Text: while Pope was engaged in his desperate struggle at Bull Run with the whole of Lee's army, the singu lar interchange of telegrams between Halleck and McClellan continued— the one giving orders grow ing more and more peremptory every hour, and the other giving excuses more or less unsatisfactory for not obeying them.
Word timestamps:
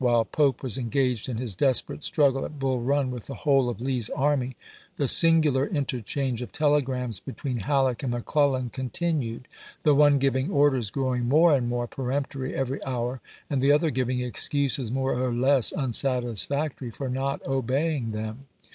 while 0.03 0.25
Pope 0.25 0.63
was 0.63 0.79
engaged 0.79 1.29
in 1.29 1.37
his 1.37 1.53
desperate 1.53 2.01
struggle 2.01 2.43
at 2.43 2.57
Bull 2.57 2.79
Run 2.81 3.11
with 3.11 3.27
the 3.27 3.35
whole 3.35 3.69
of 3.69 3.79
Lee's 3.81 4.09
army, 4.09 4.55
the 4.97 5.03
singu 5.03 5.53
lar 5.53 5.67
interchange 5.67 6.41
of 6.41 6.51
telegrams 6.51 7.19
between 7.19 7.59
Halleck 7.59 8.01
and 8.01 8.11
McClellan 8.11 8.71
continued— 8.71 9.47
the 9.83 9.93
one 9.93 10.17
giving 10.17 10.49
orders 10.49 10.89
grow 10.89 11.13
ing 11.13 11.29
more 11.29 11.55
and 11.55 11.67
more 11.69 11.85
peremptory 11.85 12.55
every 12.55 12.83
hour, 12.83 13.21
and 13.47 13.61
the 13.61 13.71
other 13.71 13.91
giving 13.91 14.21
excuses 14.21 14.91
more 14.91 15.13
or 15.13 15.31
less 15.31 15.71
unsatisfactory 15.71 16.89
for 16.89 17.07
not 17.07 17.39
obeying 17.45 18.11
them. 18.11 18.47